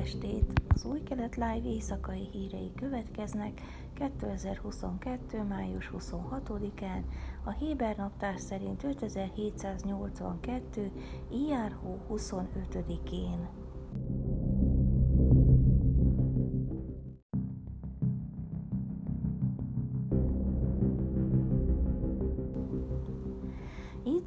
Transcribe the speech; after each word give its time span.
estét! 0.00 0.52
Az 0.68 0.84
Új 0.84 1.02
Kelet 1.02 1.36
Live 1.36 1.62
éjszakai 1.64 2.28
hírei 2.32 2.72
következnek 2.74 3.60
2022. 3.94 5.42
május 5.42 5.90
26-án, 5.98 7.02
a 7.44 7.50
Héber 7.50 7.96
naptár 7.96 8.38
szerint 8.38 8.82
5782. 8.82 10.90
IRH 11.30 11.82
25-én. 12.10 13.48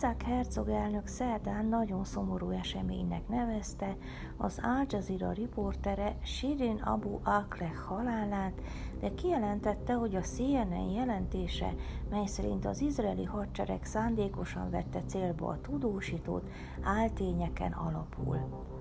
Itzhak 0.04 0.22
Herzog 0.22 0.70
elnök 0.70 1.08
szerdán 1.08 1.66
nagyon 1.66 2.06
szomorú 2.06 2.50
eseménynek 2.50 3.28
nevezte 3.28 3.98
az 4.38 4.60
Al 4.64 4.86
Jazeera 4.90 5.32
riportere 5.32 6.18
Shirin 6.24 6.82
Abu 6.82 7.20
Akleh 7.24 7.74
halálát, 7.88 8.62
de 9.00 9.14
kijelentette, 9.14 9.94
hogy 9.94 10.16
a 10.16 10.22
CNN 10.22 10.90
jelentése, 10.90 11.74
mely 12.10 12.26
szerint 12.26 12.66
az 12.66 12.82
izraeli 12.82 13.24
hadsereg 13.24 13.84
szándékosan 13.84 14.70
vette 14.70 15.02
célba 15.06 15.48
a 15.48 15.62
tudósítót, 15.62 16.50
áltényeken 16.82 17.72
alapul. 17.72 18.72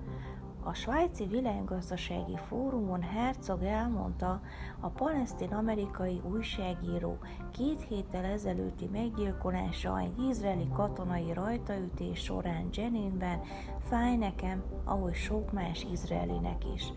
A 0.65 0.73
svájci 0.73 1.25
világgazdasági 1.25 2.37
fórumon 2.47 3.01
Herzog 3.01 3.63
elmondta, 3.63 4.41
a 4.79 4.87
palesztin-amerikai 4.87 6.21
újságíró 6.31 7.17
két 7.51 7.85
héttel 7.87 8.25
ezelőtti 8.25 8.89
meggyilkolása 8.91 9.99
egy 9.99 10.19
izraeli 10.29 10.67
katonai 10.73 11.33
rajtaütés 11.33 12.19
során 12.19 12.69
Jeninben 12.73 13.41
fáj 13.79 14.15
nekem, 14.15 14.63
ahogy 14.83 15.13
sok 15.13 15.51
más 15.51 15.87
izraelinek 15.91 16.63
is. 16.75 16.93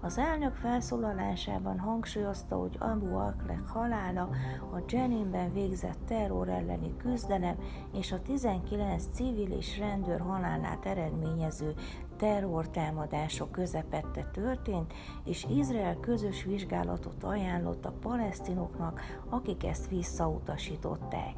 Az 0.00 0.18
elnök 0.18 0.54
felszólalásában 0.54 1.78
hangsúlyozta, 1.78 2.56
hogy 2.56 2.76
Abu 2.78 3.14
Akleh 3.16 3.66
halála 3.66 4.28
a 4.72 4.82
Jeninben 4.88 5.52
végzett 5.52 5.98
terror 6.06 6.48
elleni 6.48 6.96
küzdelem 6.96 7.56
és 7.92 8.12
a 8.12 8.22
19 8.22 9.04
civil 9.12 9.52
és 9.52 9.78
rendőr 9.78 10.20
halálát 10.20 10.86
eredményező 10.86 11.74
terrortámadások 12.20 13.52
közepette 13.52 14.30
történt, 14.32 14.92
és 15.24 15.46
Izrael 15.56 15.96
közös 16.00 16.44
vizsgálatot 16.44 17.24
ajánlott 17.24 17.84
a 17.84 17.92
palesztinoknak, 18.00 19.00
akik 19.28 19.64
ezt 19.64 19.88
visszautasították. 19.88 21.34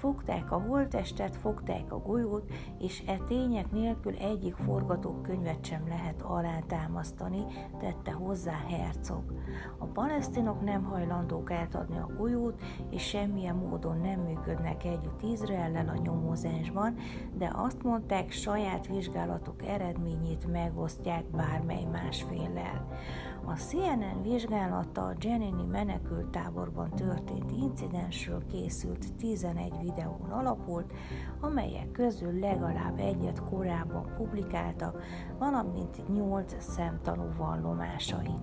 Fogták 0.00 0.52
a 0.52 0.58
holtestet, 0.58 1.36
fogták 1.36 1.92
a 1.92 1.98
golyót, 1.98 2.50
és 2.78 3.02
e 3.06 3.16
tények 3.26 3.70
nélkül 3.70 4.14
egyik 4.16 4.54
forgatókönyvet 4.54 5.64
sem 5.64 5.88
lehet 5.88 6.22
alátámasztani, 6.22 7.44
tette 7.78 8.12
hozzá 8.12 8.52
Herzog. 8.68 9.24
A 9.78 9.84
palesztinok 9.84 10.60
nem 10.64 10.84
hajlandók 10.84 11.50
átadni 11.50 11.98
a 11.98 12.10
golyót, 12.16 12.60
és 12.90 13.02
semmilyen 13.02 13.56
módon 13.56 13.98
nem 14.00 14.20
működnek 14.20 14.84
együtt 14.84 15.22
Izraellel 15.22 15.88
a 15.88 16.02
nyomozásban, 16.02 16.94
de 17.34 17.50
azt 17.54 17.82
mondták, 17.82 18.30
saját 18.30 18.86
vizsgálatok 18.86 19.66
eredményét 19.66 20.46
megosztják 20.46 21.24
bármely 21.24 21.84
másféllel. 21.84 22.86
A 23.50 23.56
CNN 23.56 24.22
vizsgálata 24.22 25.02
a 25.06 25.14
Jenini 25.20 25.64
menekültáborban 25.64 26.90
történt 26.90 27.50
incidensről 27.50 28.42
készült 28.46 29.14
11 29.16 29.72
videón 29.82 30.30
alapult, 30.30 30.92
amelyek 31.40 31.90
közül 31.90 32.38
legalább 32.38 32.98
egyet 32.98 33.42
korábban 33.44 34.14
publikáltak, 34.16 35.02
valamint 35.38 36.08
8 36.14 36.54
szemtanú 36.58 37.28
vallomásain. 37.38 38.40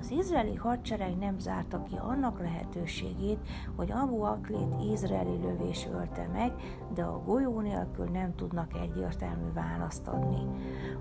Az 0.00 0.10
izraeli 0.10 0.54
hadsereg 0.54 1.16
nem 1.16 1.38
zárta 1.38 1.82
ki 1.82 1.96
annak 1.96 2.40
lehetőségét, 2.40 3.38
hogy 3.76 3.92
Abu 3.92 4.22
Aklét 4.22 4.74
izraeli 4.92 5.38
lövés 5.40 5.88
ölte 5.92 6.28
meg, 6.32 6.52
de 6.94 7.02
a 7.02 7.22
golyó 7.24 7.60
nélkül 7.60 8.04
nem 8.04 8.34
tudnak 8.34 8.72
egyértelmű 8.74 9.52
választ 9.52 10.06
adni. 10.06 10.46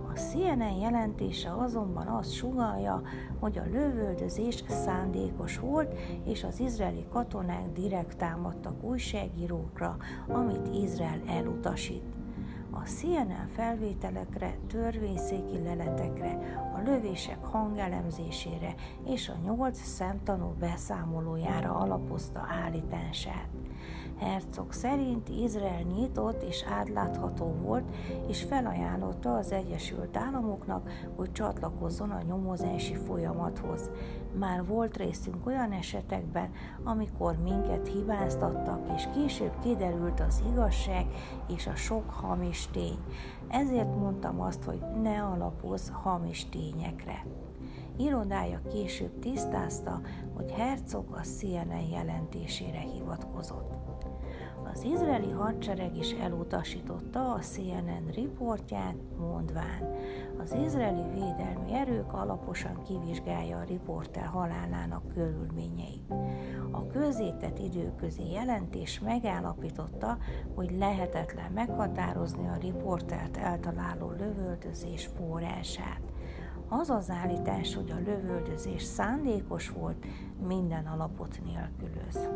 A 0.07 0.11
CNN 0.13 0.79
jelentése 0.79 1.53
azonban 1.53 2.07
azt 2.07 2.33
sugalja, 2.33 3.01
hogy 3.39 3.57
a 3.57 3.69
lövöldözés 3.71 4.63
szándékos 4.67 5.59
volt, 5.59 5.93
és 6.25 6.43
az 6.43 6.59
izraeli 6.59 7.05
katonák 7.09 7.71
direkt 7.71 8.17
támadtak 8.17 8.83
újságírókra, 8.83 9.97
amit 10.27 10.67
Izrael 10.73 11.21
elutasít. 11.27 12.16
A 12.81 12.83
CNN 12.83 13.47
felvételekre, 13.55 14.57
törvényszéki 14.67 15.63
leletekre, 15.63 16.37
a 16.75 16.81
lövések 16.85 17.45
hangelemzésére 17.45 18.75
és 19.05 19.29
a 19.29 19.37
nyolc 19.43 19.79
szemtanú 19.79 20.53
beszámolójára 20.59 21.75
alapozta 21.75 22.47
állítását. 22.63 23.47
Herzog 24.19 24.71
szerint 24.71 25.29
Izrael 25.29 25.81
nyitott 25.81 26.43
és 26.43 26.63
átlátható 26.69 27.45
volt, 27.45 27.83
és 28.27 28.43
felajánlotta 28.43 29.35
az 29.35 29.51
Egyesült 29.51 30.17
Államoknak, 30.17 30.89
hogy 31.15 31.31
csatlakozzon 31.31 32.09
a 32.09 32.21
nyomozási 32.21 32.95
folyamathoz. 32.95 33.89
Már 34.39 34.65
volt 34.65 34.97
részünk 34.97 35.45
olyan 35.45 35.71
esetekben, 35.71 36.51
amikor 36.83 37.37
minket 37.43 37.87
hibáztattak, 37.87 38.89
és 38.95 39.07
később 39.13 39.53
kiderült 39.63 40.19
az 40.19 40.43
igazság 40.51 41.05
és 41.55 41.67
a 41.67 41.75
sok 41.75 42.09
hamis 42.09 42.67
tény. 42.71 42.99
Ezért 43.47 43.95
mondtam 43.95 44.41
azt, 44.41 44.63
hogy 44.63 44.79
ne 45.01 45.23
alapozz 45.23 45.89
hamis 45.89 46.45
tényekre. 46.49 47.25
Irodája 47.97 48.61
később 48.71 49.19
tisztázta, 49.19 50.01
hogy 50.35 50.51
Herzog 50.51 51.05
a 51.11 51.21
CNN 51.21 51.89
jelentésére 51.91 52.79
hivatkozott. 52.79 53.86
Az 54.77 54.83
izraeli 54.83 55.31
hadsereg 55.31 55.97
is 55.97 56.11
elutasította 56.11 57.33
a 57.33 57.39
CNN 57.39 58.11
riportját, 58.13 58.95
mondván, 59.19 59.95
az 60.43 60.53
izraeli 60.65 61.03
védelmi 61.13 61.73
erők 61.73 62.13
alaposan 62.13 62.83
kivizsgálja 62.83 63.57
a 63.57 63.63
riporter 63.63 64.25
halálának 64.25 65.13
körülményeit. 65.13 66.13
A 66.71 66.87
közétett 66.87 67.59
időközi 67.59 68.31
jelentés 68.31 68.99
megállapította, 68.99 70.17
hogy 70.55 70.71
lehetetlen 70.77 71.51
meghatározni 71.51 72.47
a 72.47 72.57
riportert 72.61 73.37
eltaláló 73.37 74.09
lövöldözés 74.09 75.09
forrását. 75.17 76.01
Az 76.69 76.89
az 76.89 77.09
állítás, 77.09 77.75
hogy 77.75 77.91
a 77.91 78.09
lövöldözés 78.09 78.83
szándékos 78.83 79.69
volt, 79.69 80.05
minden 80.47 80.85
alapot 80.85 81.39
nélkülöz. 81.45 82.29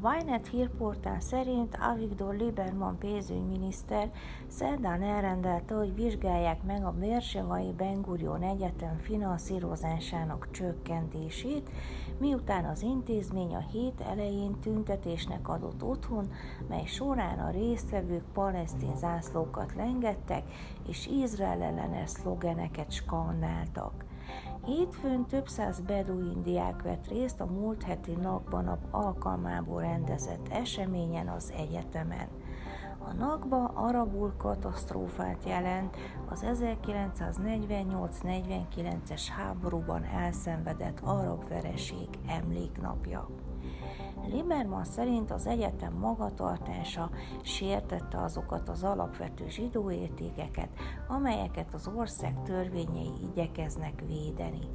A 0.00 0.16
Ynet 0.22 0.46
hírportál 0.46 1.20
szerint 1.20 1.78
Avigdor 1.80 2.34
Lieberman 2.34 2.98
pénzügyminiszter 2.98 4.10
szerdán 4.46 5.02
elrendelte, 5.02 5.74
hogy 5.74 5.94
vizsgálják 5.94 6.62
meg 6.62 6.84
a 6.84 6.92
Mérsevai 6.98 7.72
Ben 7.76 8.02
Gurion 8.02 8.42
Egyetem 8.42 8.98
finanszírozásának 8.98 10.48
csökkentését, 10.50 11.70
miután 12.18 12.64
az 12.64 12.82
intézmény 12.82 13.54
a 13.54 13.66
hét 13.72 14.00
elején 14.00 14.60
tüntetésnek 14.60 15.48
adott 15.48 15.82
otthon, 15.82 16.30
mely 16.68 16.84
során 16.84 17.38
a 17.38 17.50
résztvevők 17.50 18.24
palesztin 18.32 18.96
zászlókat 18.96 19.74
lengettek 19.74 20.42
és 20.88 21.06
Izrael 21.06 21.62
ellenes 21.62 22.10
szlogeneket 22.10 22.90
skandáltak. 22.90 24.04
Hétfőn 24.68 25.26
több 25.26 25.48
száz 25.48 25.80
beduin 25.80 26.42
diák 26.42 26.82
vett 26.82 27.08
részt 27.08 27.40
a 27.40 27.46
múlt 27.46 27.82
heti 27.82 28.12
napban 28.12 28.78
alkalmából 28.90 29.80
rendezett 29.80 30.48
eseményen 30.48 31.28
az 31.28 31.52
egyetemen. 31.56 32.28
A 32.98 33.12
Nakba 33.12 33.64
arabul 33.64 34.34
katasztrófát 34.36 35.44
jelent 35.46 35.96
az 36.28 36.44
1948-49-es 36.46 39.22
háborúban 39.36 40.04
elszenvedett 40.04 41.00
arab 41.00 41.48
vereség 41.48 42.08
emléknapja. 42.26 43.28
Lieberman 44.30 44.84
szerint 44.84 45.30
az 45.30 45.46
egyetem 45.46 45.92
magatartása 45.92 47.10
sértette 47.42 48.22
azokat 48.22 48.68
az 48.68 48.82
alapvető 48.82 49.48
zsidó 49.48 49.90
értékeket, 49.90 50.68
amelyeket 51.08 51.74
az 51.74 51.90
ország 51.96 52.42
törvényei 52.42 53.12
igyekeznek 53.32 54.02
védeni. 54.06 54.68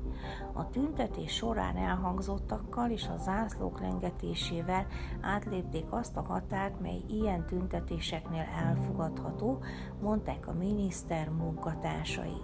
A 0.54 0.70
tüntetés 0.70 1.34
során 1.34 1.78
elhangzottakkal 1.78 2.90
és 2.90 3.08
a 3.08 3.18
zászlók 3.18 3.80
lengetésével 3.80 4.86
átlépték 5.22 5.86
azt 5.90 6.18
a 6.18 6.22
határt, 6.22 6.80
mely 6.80 7.02
ilyen 7.08 7.46
tüntetéseknél 7.46 8.46
elfogadható, 8.66 9.60
mondták 10.02 10.48
a 10.48 10.54
miniszter 10.54 11.30
munkatársai. 11.30 12.42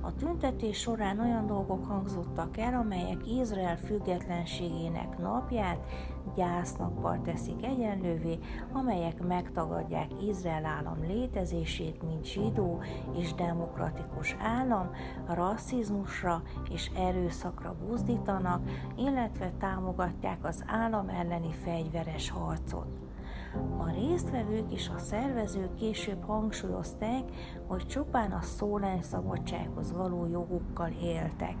A 0.00 0.14
tüntetés 0.14 0.78
során 0.78 1.20
olyan 1.20 1.46
dolgok 1.46 1.84
hangzottak 1.84 2.56
el, 2.56 2.74
amelyek 2.74 3.26
Izrael 3.26 3.76
függetlenségének 3.76 5.18
napját 5.18 5.85
gyásznappal 6.34 7.20
teszik 7.22 7.64
egyenlővé, 7.64 8.38
amelyek 8.72 9.26
megtagadják 9.26 10.22
Izrael 10.22 10.64
állam 10.64 11.00
létezését, 11.06 12.02
mint 12.02 12.24
zsidó 12.24 12.82
és 13.18 13.34
demokratikus 13.34 14.36
állam, 14.40 14.90
rasszizmusra 15.26 16.42
és 16.70 16.90
erőszakra 16.96 17.76
buzdítanak, 17.86 18.60
illetve 18.96 19.52
támogatják 19.58 20.44
az 20.44 20.64
állam 20.66 21.08
elleni 21.08 21.52
fegyveres 21.52 22.30
harcot. 22.30 22.86
A 23.78 23.90
résztvevők 23.90 24.72
és 24.72 24.88
a 24.88 24.98
szervezők 24.98 25.74
később 25.74 26.22
hangsúlyozták, 26.24 27.22
hogy 27.66 27.86
csupán 27.86 28.32
a 28.32 28.40
szólásszabadsághoz 28.40 29.92
való 29.92 30.26
jogukkal 30.26 30.90
éltek. 31.02 31.56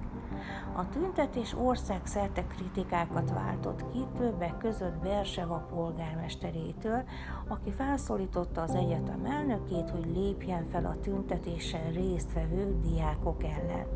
A 0.76 0.88
tüntetés 0.88 1.54
országszerte 1.58 2.44
kritikákat 2.46 3.30
váltott 3.30 3.90
ki, 3.92 4.06
többek 4.16 4.58
között 4.58 5.02
Berseva 5.02 5.66
polgármesterétől, 5.74 7.02
aki 7.48 7.70
felszólította 7.70 8.62
az 8.62 8.74
egyetem 8.74 9.24
elnökét, 9.24 9.90
hogy 9.90 10.06
lépjen 10.14 10.64
fel 10.64 10.86
a 10.86 11.00
tüntetésen 11.00 11.92
résztvevő 11.92 12.80
diákok 12.80 13.42
ellen. 13.44 13.86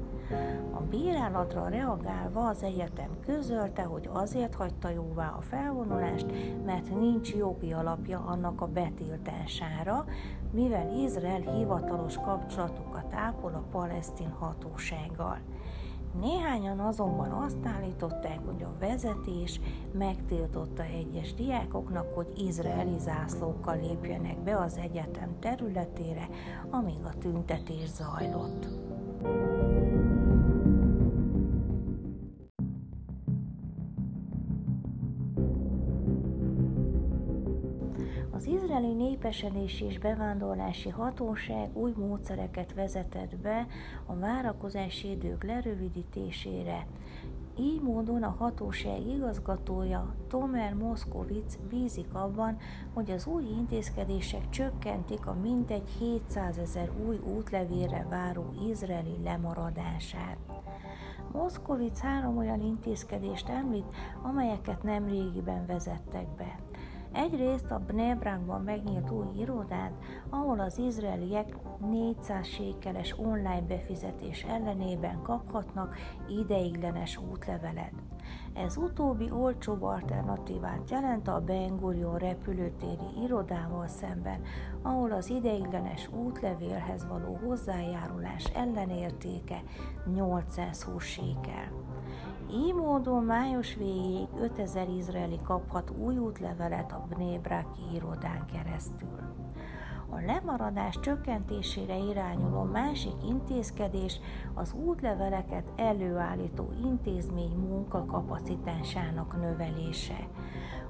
A 0.72 0.80
bírálatra 0.80 1.68
reagálva 1.68 2.48
az 2.48 2.62
egyetem 2.62 3.10
közölte, 3.26 3.82
hogy 3.82 4.08
azért 4.12 4.54
hagyta 4.54 4.88
jóvá 4.88 5.34
a 5.38 5.40
felvonulást, 5.40 6.26
mert 6.64 6.98
nincs 6.98 7.34
jogi 7.34 7.72
alapja 7.72 8.24
annak 8.26 8.60
a 8.60 8.66
betiltására, 8.66 10.04
mivel 10.52 10.90
Izrael 10.96 11.40
hivatalos 11.40 12.16
kapcsolatokat 12.16 13.14
ápol 13.14 13.52
a 13.52 13.64
palesztin 13.70 14.30
hatósággal. 14.30 15.38
Néhányan 16.18 16.78
azonban 16.78 17.30
azt 17.30 17.66
állították, 17.66 18.38
hogy 18.44 18.62
a 18.62 18.78
vezetés 18.80 19.60
megtiltotta 19.92 20.82
egyes 20.82 21.34
diákoknak, 21.34 22.14
hogy 22.14 22.26
izraeli 22.36 22.98
zászlókkal 22.98 23.76
lépjenek 23.80 24.38
be 24.38 24.56
az 24.56 24.76
egyetem 24.76 25.38
területére, 25.38 26.28
amíg 26.70 27.04
a 27.04 27.18
tüntetés 27.18 27.88
zajlott. 27.88 28.68
Az 38.40 38.46
izraeli 38.46 38.92
népesedési 38.92 39.84
és 39.84 39.98
bevándorlási 39.98 40.88
hatóság 40.88 41.76
új 41.76 41.92
módszereket 41.96 42.74
vezetett 42.74 43.36
be 43.36 43.66
a 44.06 44.14
várakozási 44.14 45.10
idők 45.10 45.44
lerövidítésére. 45.44 46.86
Így 47.58 47.80
módon 47.80 48.22
a 48.22 48.34
hatóság 48.38 49.06
igazgatója 49.06 50.14
Tomer 50.28 50.74
Moszkovic 50.74 51.58
bízik 51.68 52.14
abban, 52.14 52.56
hogy 52.94 53.10
az 53.10 53.26
új 53.26 53.44
intézkedések 53.58 54.48
csökkentik 54.48 55.26
a 55.26 55.34
mintegy 55.42 55.88
700 55.98 56.58
ezer 56.58 56.90
új 57.06 57.18
útlevélre 57.36 58.06
váró 58.10 58.54
izraeli 58.68 59.16
lemaradását. 59.24 60.38
Moszkovic 61.32 61.98
három 61.98 62.36
olyan 62.36 62.60
intézkedést 62.60 63.48
említ, 63.48 63.94
amelyeket 64.22 64.82
nem 64.82 65.08
régiben 65.08 65.66
vezettek 65.66 66.26
be. 66.36 66.69
Egyrészt 67.12 67.70
a 67.70 67.82
Bnebrakban 67.86 68.62
megnyílt 68.62 69.10
új 69.10 69.26
irodát, 69.38 69.92
ahol 70.28 70.60
az 70.60 70.78
izraeliek 70.78 71.56
400 71.90 72.46
sékeles 72.46 73.18
online 73.18 73.64
befizetés 73.68 74.42
ellenében 74.42 75.22
kaphatnak 75.22 75.96
ideiglenes 76.28 77.20
útlevelet. 77.32 77.92
Ez 78.54 78.76
utóbbi 78.76 79.30
olcsóbb 79.30 79.82
alternatívát 79.82 80.90
jelent 80.90 81.28
a 81.28 81.40
Ben 81.40 81.76
Gurion 81.76 82.18
repülőtéri 82.18 83.22
irodával 83.22 83.86
szemben, 83.86 84.40
ahol 84.82 85.12
az 85.12 85.30
ideiglenes 85.30 86.08
útlevélhez 86.12 87.06
való 87.06 87.38
hozzájárulás 87.46 88.44
ellenértéke 88.44 89.62
820 90.14 91.04
sékel. 91.04 91.89
Így 92.54 92.74
módon 92.74 93.24
május 93.24 93.74
végéig 93.74 94.28
5000 94.40 94.88
izraeli 94.88 95.40
kaphat 95.44 95.90
új 95.90 96.16
útlevelet 96.18 96.92
a 96.92 97.06
Bnébraki 97.08 97.80
irodán 97.94 98.46
keresztül. 98.52 99.18
A 100.10 100.20
lemaradás 100.26 101.00
csökkentésére 101.00 101.96
irányuló 101.96 102.62
másik 102.62 103.14
intézkedés 103.28 104.20
az 104.54 104.72
útleveleket 104.72 105.64
előállító 105.76 106.72
intézmény 106.84 107.56
munkakapacitásának 107.56 109.40
növelése. 109.40 110.28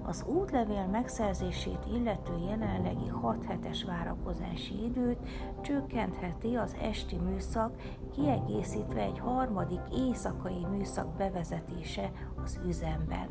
Az 0.03 0.25
útlevél 0.27 0.87
megszerzését 0.87 1.87
illető 1.95 2.33
jelenlegi 2.49 3.09
6 3.09 3.45
hetes 3.45 3.85
várakozási 3.85 4.85
időt 4.85 5.19
csökkentheti 5.61 6.55
az 6.55 6.77
esti 6.83 7.17
műszak, 7.17 7.73
kiegészítve 8.13 9.01
egy 9.01 9.19
harmadik 9.19 9.81
éjszakai 9.93 10.67
műszak 10.71 11.17
bevezetése 11.17 12.11
az 12.45 12.61
üzemben. 12.67 13.29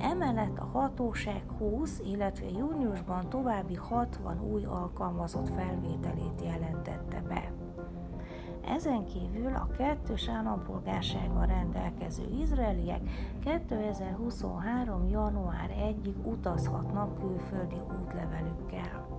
Emellett 0.00 0.58
a 0.58 0.64
hatóság 0.64 1.42
20, 1.58 2.00
illetve 2.04 2.46
júniusban 2.48 3.28
további 3.28 3.74
60 3.74 4.40
új 4.52 4.64
alkalmazott 4.64 5.48
felvételét 5.48 6.42
jelentette 6.44 7.22
be. 7.28 7.67
Ezen 8.68 9.04
kívül 9.04 9.54
a 9.54 9.68
kettős 9.76 10.28
állampolgársággal 10.28 11.46
rendelkező 11.46 12.24
izraeliek 12.40 13.00
2023. 13.44 15.08
január 15.08 15.70
1-ig 15.78 16.24
utazhatnak 16.24 17.18
külföldi 17.18 17.80
útlevelükkel. 18.00 19.17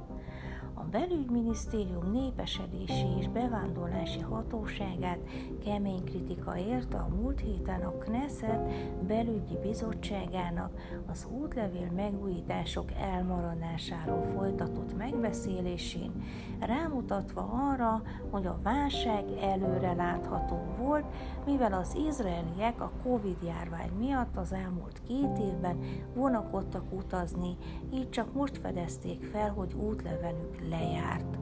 A 0.80 0.84
belügyminisztérium 0.92 2.12
népesedési 2.12 3.06
és 3.20 3.28
bevándorlási 3.28 4.20
hatóságát 4.20 5.20
kemény 5.64 6.04
kritika 6.04 6.58
érte 6.58 6.98
a 6.98 7.08
múlt 7.16 7.40
héten 7.40 7.82
a 7.82 7.98
Knesset 7.98 8.74
belügyi 9.08 9.58
bizottságának 9.62 10.72
az 11.08 11.28
útlevél 11.42 11.92
megújítások 11.96 12.92
elmaradásáról 12.92 14.24
folytatott 14.24 14.98
megbeszélésén, 14.98 16.12
rámutatva 16.60 17.50
arra, 17.72 18.02
hogy 18.30 18.46
a 18.46 18.60
válság 18.64 19.24
előre 19.42 19.94
látható 19.94 20.60
volt, 20.78 21.06
mivel 21.46 21.74
az 21.74 21.96
izraeliek 22.08 22.82
a 22.82 22.92
Covid-járvány 23.04 23.92
miatt 23.98 24.38
az 24.38 24.54
elmúlt 24.54 25.02
két 25.08 25.38
évben 25.38 25.80
vonakodtak 26.14 26.84
utazni, 26.94 27.58
így 27.94 28.10
csak 28.10 28.34
most 28.34 28.58
fedezték 28.58 29.24
fel, 29.24 29.52
hogy 29.52 29.74
útlevelük 29.74 30.69
lejárt. 30.70 31.38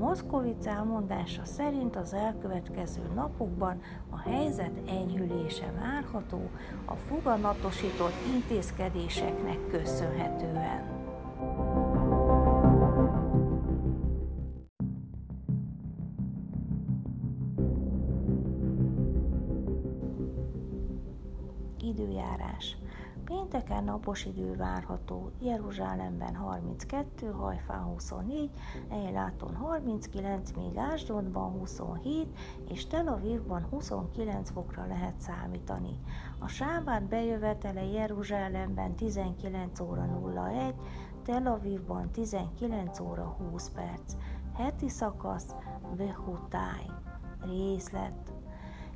Moszkovic 0.00 0.66
elmondása 0.66 1.44
szerint 1.44 1.96
az 1.96 2.12
elkövetkező 2.12 3.02
napokban 3.14 3.80
a 4.10 4.18
helyzet 4.18 4.80
enyhülése 4.88 5.72
várható 5.80 6.50
a 6.84 6.94
foganatosított 6.94 8.14
intézkedéseknek 8.34 9.66
köszönhetően. 9.66 10.97
Pénteken 23.24 23.84
napos 23.84 24.24
idő 24.24 24.56
várható, 24.56 25.30
Jeruzsálemben 25.40 26.34
32, 26.34 27.30
Hajfán 27.30 27.82
24, 27.82 28.50
Eiláton 28.88 29.54
39, 29.54 30.50
míg 30.50 30.76
Ásdodban 30.76 31.50
27 31.50 32.38
és 32.68 32.86
Tel 32.86 33.08
Avivban 33.08 33.66
29 33.70 34.50
fokra 34.50 34.86
lehet 34.86 35.20
számítani. 35.20 36.00
A 36.38 36.46
sábát 36.48 37.02
bejövetele 37.02 37.84
Jeruzsálemben 37.84 38.94
19 38.94 39.80
óra 39.80 40.08
01, 40.46 40.74
Tel 41.24 41.46
Avivban 41.46 42.10
19 42.10 43.00
óra 43.00 43.24
20 43.24 43.70
perc. 43.70 44.14
Heti 44.54 44.88
szakasz 44.88 45.54
Behutáj. 45.96 46.86
Részlet 47.40 48.37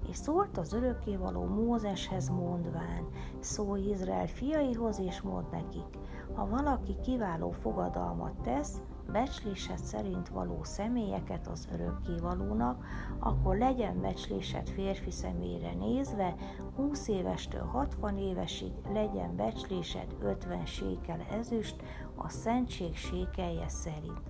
és 0.09 0.17
szólt 0.17 0.59
az 0.59 0.73
örökkévaló 0.73 1.45
Mózeshez 1.45 2.29
mondván, 2.29 3.09
szólj 3.41 3.91
Izrael 3.91 4.27
fiaihoz, 4.27 4.99
és 4.99 5.21
mond 5.21 5.51
nekik, 5.51 5.99
ha 6.35 6.49
valaki 6.49 6.97
kiváló 7.03 7.51
fogadalmat 7.51 8.35
tesz, 8.43 8.81
becslésed 9.13 9.79
szerint 9.79 10.29
való 10.29 10.59
személyeket 10.63 11.47
az 11.47 11.69
örökkévalónak, 11.73 12.85
akkor 13.19 13.57
legyen 13.57 14.01
becslésed 14.01 14.69
férfi 14.69 15.11
személyre 15.11 15.75
nézve, 15.75 16.35
20 16.77 17.09
évestől 17.09 17.65
60 17.65 18.19
évesig 18.19 18.73
legyen 18.93 19.37
becslésed 19.37 20.17
50 20.21 20.67
sékel 20.67 21.27
ezüst, 21.31 21.83
a 22.17 22.29
szentség 22.29 22.97
sékelje 22.97 23.69
szerint. 23.69 24.21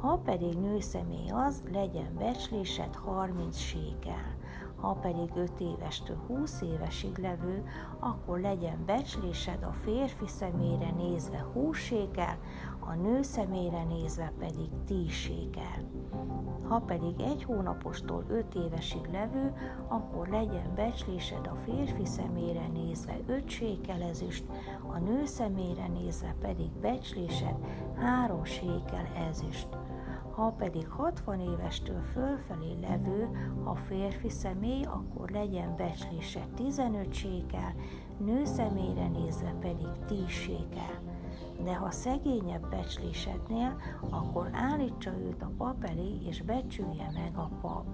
Ha 0.00 0.16
pedig 0.16 0.58
nőszemély 0.58 1.28
az, 1.28 1.62
legyen 1.72 2.14
becslésed 2.18 2.94
30 2.94 3.56
sékel. 3.56 4.35
Ha 4.76 4.92
pedig 4.92 5.30
5 5.34 5.60
évestől 5.60 6.16
20 6.26 6.62
évesig 6.62 7.18
levő, 7.18 7.64
akkor 7.98 8.40
legyen 8.40 8.84
becslésed 8.86 9.62
a 9.62 9.72
férfi 9.72 10.26
személyre 10.26 10.90
nézve 10.90 11.46
20 11.52 11.76
sékel, 11.76 12.38
a 12.78 12.94
nő 12.94 13.22
személyre 13.22 13.84
nézve 13.84 14.32
pedig 14.38 14.68
10 14.86 15.10
sékel. 15.10 15.88
Ha 16.68 16.80
pedig 16.80 17.20
egy 17.20 17.44
hónapostól 17.44 18.24
5 18.28 18.54
évesig 18.54 19.08
levő, 19.12 19.52
akkor 19.88 20.28
legyen 20.28 20.74
becslésed 20.74 21.46
a 21.46 21.54
férfi 21.54 22.04
személyre 22.04 22.66
nézve 22.72 23.16
5 23.26 23.48
sékel 23.48 24.02
ezüst, 24.02 24.44
a 24.86 24.98
nő 24.98 25.24
személyre 25.24 25.86
nézve 25.86 26.34
pedig 26.40 26.70
becslésed 26.70 27.56
3 27.96 28.44
sékel 28.44 29.06
ezüst 29.28 29.68
ha 30.36 30.50
pedig 30.50 30.88
60 30.88 31.40
évestől 31.40 32.00
fölfelé 32.00 32.78
levő, 32.80 33.28
ha 33.64 33.74
férfi 33.74 34.28
személy, 34.28 34.82
akkor 34.82 35.30
legyen 35.30 35.76
becslése 35.76 36.46
15 36.54 37.12
sékel, 37.12 37.74
nő 38.18 38.44
személyre 38.44 39.08
nézve 39.08 39.54
pedig 39.60 39.88
10 40.06 40.26
sékel. 40.26 41.00
De 41.64 41.74
ha 41.74 41.90
szegényebb 41.90 42.70
becslésednél, 42.70 43.76
akkor 44.10 44.50
állítsa 44.52 45.10
őt 45.18 45.42
a 45.42 45.50
pap 45.56 45.84
elé, 45.84 46.18
és 46.28 46.42
becsülje 46.42 47.10
meg 47.14 47.32
a 47.36 47.48
pap. 47.60 47.86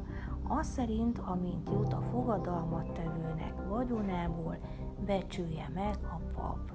Az 0.48 0.66
szerint, 0.66 1.18
amint 1.18 1.68
jut 1.68 1.92
a 1.92 2.00
fogadalmat 2.00 2.92
tevőnek 2.92 3.54
vagyonából, 3.68 4.58
becsülje 5.06 5.70
meg 5.74 5.98
a 6.02 6.20
pap. 6.34 6.72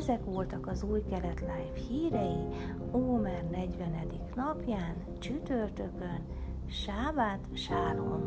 Ezek 0.00 0.24
voltak 0.24 0.66
az 0.66 0.82
új 0.82 1.02
kelet 1.10 1.40
live 1.40 1.86
hírei 1.88 2.46
Ómer 2.92 3.44
40. 3.50 4.06
napján, 4.34 4.94
csütörtökön, 5.18 6.26
Sábát 6.68 7.48
Sálom 7.52 8.20